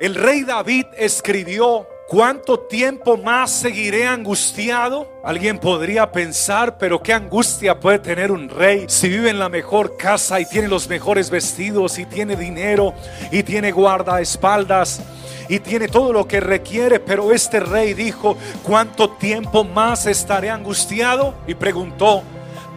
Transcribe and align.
El 0.00 0.16
rey 0.16 0.42
David 0.42 0.86
escribió, 0.96 1.86
¿cuánto 2.08 2.58
tiempo 2.58 3.16
más 3.16 3.50
seguiré 3.50 4.06
angustiado? 4.06 5.08
Alguien 5.22 5.58
podría 5.58 6.10
pensar, 6.10 6.78
pero 6.78 7.00
qué 7.00 7.12
angustia 7.12 7.78
puede 7.78 8.00
tener 8.00 8.32
un 8.32 8.48
rey 8.48 8.86
si 8.88 9.08
vive 9.08 9.30
en 9.30 9.38
la 9.38 9.48
mejor 9.48 9.96
casa 9.96 10.40
y 10.40 10.46
tiene 10.46 10.66
los 10.66 10.88
mejores 10.88 11.30
vestidos 11.30 11.98
y 11.98 12.06
tiene 12.06 12.34
dinero 12.34 12.92
y 13.30 13.44
tiene 13.44 13.70
guardaespaldas 13.70 15.00
y 15.48 15.60
tiene 15.60 15.86
todo 15.86 16.12
lo 16.12 16.26
que 16.26 16.40
requiere, 16.40 16.98
pero 16.98 17.30
este 17.32 17.60
rey 17.60 17.94
dijo, 17.94 18.36
¿cuánto 18.64 19.10
tiempo 19.10 19.62
más 19.62 20.06
estaré 20.06 20.50
angustiado? 20.50 21.34
Y 21.46 21.54
preguntó, 21.54 22.22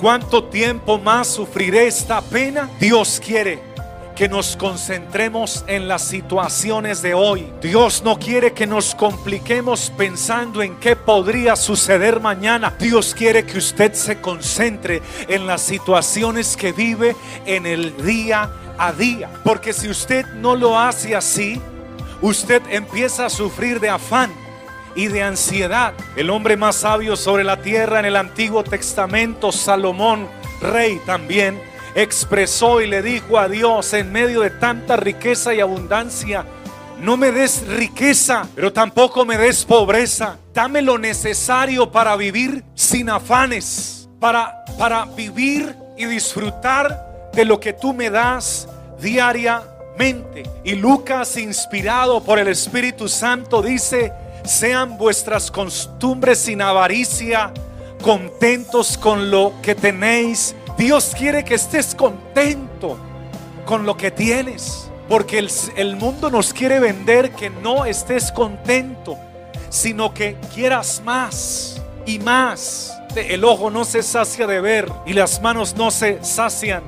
¿cuánto 0.00 0.44
tiempo 0.44 0.98
más 0.98 1.28
sufriré 1.28 1.86
esta 1.86 2.20
pena? 2.20 2.68
Dios 2.78 3.22
quiere 3.24 3.75
que 4.16 4.28
nos 4.30 4.56
concentremos 4.56 5.62
en 5.66 5.86
las 5.86 6.02
situaciones 6.02 7.02
de 7.02 7.12
hoy. 7.12 7.52
Dios 7.60 8.02
no 8.02 8.18
quiere 8.18 8.54
que 8.54 8.66
nos 8.66 8.94
compliquemos 8.94 9.92
pensando 9.96 10.62
en 10.62 10.76
qué 10.76 10.96
podría 10.96 11.54
suceder 11.54 12.18
mañana. 12.18 12.74
Dios 12.80 13.14
quiere 13.14 13.44
que 13.44 13.58
usted 13.58 13.92
se 13.92 14.20
concentre 14.22 15.02
en 15.28 15.46
las 15.46 15.60
situaciones 15.60 16.56
que 16.56 16.72
vive 16.72 17.14
en 17.44 17.66
el 17.66 17.94
día 18.04 18.50
a 18.78 18.92
día. 18.92 19.30
Porque 19.44 19.74
si 19.74 19.90
usted 19.90 20.24
no 20.36 20.56
lo 20.56 20.78
hace 20.78 21.14
así, 21.14 21.60
usted 22.22 22.62
empieza 22.70 23.26
a 23.26 23.30
sufrir 23.30 23.80
de 23.80 23.90
afán 23.90 24.32
y 24.94 25.08
de 25.08 25.22
ansiedad. 25.22 25.92
El 26.16 26.30
hombre 26.30 26.56
más 26.56 26.76
sabio 26.76 27.16
sobre 27.16 27.44
la 27.44 27.58
tierra 27.58 28.00
en 28.00 28.06
el 28.06 28.16
Antiguo 28.16 28.64
Testamento, 28.64 29.52
Salomón, 29.52 30.26
rey 30.62 31.02
también, 31.04 31.60
expresó 31.96 32.80
y 32.80 32.86
le 32.86 33.02
dijo 33.02 33.38
a 33.38 33.48
Dios 33.48 33.92
en 33.92 34.12
medio 34.12 34.42
de 34.42 34.50
tanta 34.50 34.96
riqueza 34.96 35.52
y 35.52 35.60
abundancia, 35.60 36.44
no 37.00 37.16
me 37.16 37.32
des 37.32 37.66
riqueza, 37.66 38.46
pero 38.54 38.72
tampoco 38.72 39.24
me 39.24 39.36
des 39.36 39.64
pobreza. 39.64 40.38
Dame 40.54 40.80
lo 40.80 40.96
necesario 40.96 41.90
para 41.90 42.14
vivir 42.14 42.62
sin 42.74 43.10
afanes, 43.10 44.08
para, 44.20 44.64
para 44.78 45.04
vivir 45.04 45.74
y 45.98 46.04
disfrutar 46.06 47.30
de 47.34 47.44
lo 47.44 47.58
que 47.58 47.72
tú 47.72 47.92
me 47.92 48.10
das 48.10 48.68
diariamente 49.00 49.76
y 50.62 50.74
Lucas, 50.74 51.38
inspirado 51.38 52.22
por 52.22 52.38
el 52.38 52.48
Espíritu 52.48 53.08
Santo, 53.08 53.62
dice, 53.62 54.12
sean 54.44 54.98
vuestras 54.98 55.50
costumbres 55.50 56.38
sin 56.38 56.60
avaricia, 56.60 57.52
contentos 58.02 58.98
con 58.98 59.30
lo 59.30 59.54
que 59.62 59.74
tenéis. 59.74 60.54
Dios 60.76 61.14
quiere 61.16 61.44
que 61.44 61.54
estés 61.54 61.94
contento 61.94 62.98
con 63.64 63.86
lo 63.86 63.96
que 63.96 64.10
tienes. 64.10 64.90
Porque 65.08 65.38
el, 65.76 65.96
mundo 65.96 66.30
nos 66.30 66.52
quiere 66.52 66.80
vender 66.80 67.30
que 67.30 67.48
no 67.48 67.84
estés 67.84 68.32
contento, 68.32 69.16
sino 69.68 70.12
que 70.12 70.36
quieras 70.52 71.00
más 71.04 71.80
y 72.04 72.18
más. 72.18 72.92
El 73.14 73.44
ojo 73.44 73.70
no 73.70 73.84
se 73.84 74.02
sacia 74.02 74.46
de 74.46 74.60
ver 74.60 74.92
y 75.06 75.12
las 75.12 75.40
manos 75.40 75.76
no 75.76 75.90
se 75.90 76.22
sacian 76.24 76.82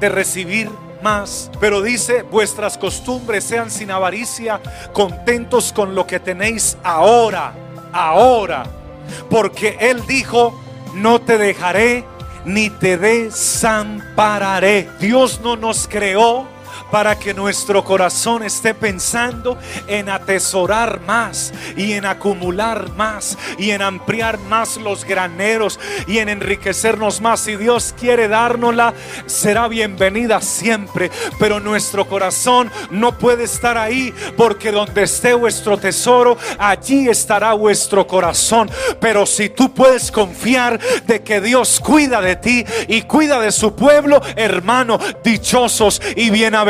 de 0.00 0.08
recibir 0.10 0.70
más. 1.02 1.50
Pero 1.60 1.80
dice, 1.80 2.22
vuestras 2.22 2.76
costumbres 2.76 3.42
sean 3.42 3.70
sin 3.70 3.90
avaricia, 3.90 4.60
contentos 4.92 5.72
con 5.72 5.94
lo 5.94 6.06
que 6.06 6.20
tenéis 6.20 6.76
ahora, 6.82 7.54
ahora. 7.90 8.64
Porque 9.30 9.78
Él 9.80 10.06
dijo, 10.06 10.60
no 10.94 11.22
te 11.22 11.38
dejaré 11.38 12.04
ni 12.44 12.70
te 12.70 12.96
desampararé. 12.96 14.88
Dios 15.00 15.40
no 15.42 15.56
nos 15.56 15.88
creó 15.88 16.46
para 16.90 17.18
que 17.18 17.34
nuestro 17.34 17.84
corazón 17.84 18.42
esté 18.42 18.74
pensando 18.74 19.58
en 19.86 20.08
atesorar 20.08 21.00
más 21.06 21.52
y 21.76 21.92
en 21.92 22.06
acumular 22.06 22.90
más 22.92 23.36
y 23.58 23.70
en 23.70 23.82
ampliar 23.82 24.38
más 24.38 24.76
los 24.76 25.04
graneros 25.04 25.78
y 26.06 26.18
en 26.18 26.28
enriquecernos 26.28 27.20
más. 27.20 27.40
Si 27.40 27.56
Dios 27.56 27.94
quiere 27.98 28.28
dárnosla, 28.28 28.94
será 29.26 29.68
bienvenida 29.68 30.40
siempre, 30.40 31.10
pero 31.38 31.60
nuestro 31.60 32.06
corazón 32.06 32.70
no 32.90 33.18
puede 33.18 33.44
estar 33.44 33.78
ahí 33.78 34.14
porque 34.36 34.72
donde 34.72 35.02
esté 35.02 35.34
vuestro 35.34 35.78
tesoro, 35.78 36.36
allí 36.58 37.08
estará 37.08 37.52
vuestro 37.54 38.06
corazón. 38.06 38.70
Pero 39.00 39.26
si 39.26 39.48
tú 39.48 39.72
puedes 39.72 40.10
confiar 40.10 40.78
de 41.06 41.22
que 41.22 41.40
Dios 41.40 41.80
cuida 41.80 42.20
de 42.20 42.36
ti 42.36 42.64
y 42.88 43.02
cuida 43.02 43.40
de 43.40 43.52
su 43.52 43.74
pueblo, 43.74 44.20
hermano, 44.36 44.98
dichosos 45.22 46.00
y 46.16 46.30
bienaventurados 46.30 46.61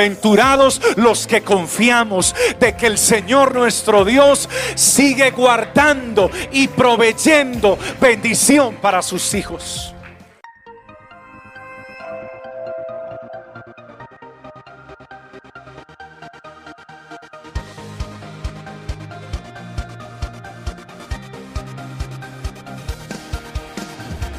los 0.96 1.26
que 1.26 1.42
confiamos 1.42 2.34
de 2.58 2.74
que 2.76 2.86
el 2.86 2.98
Señor 2.98 3.54
nuestro 3.54 4.04
Dios 4.04 4.48
sigue 4.74 5.30
guardando 5.30 6.30
y 6.50 6.68
proveyendo 6.68 7.78
bendición 8.00 8.76
para 8.76 9.02
sus 9.02 9.34
hijos. 9.34 9.94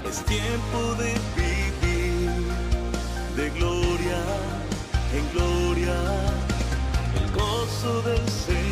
Es 0.10 0.26
tiempo 0.26 0.96
de 0.96 1.53
gloria. 7.66 8.14
El 8.50 8.63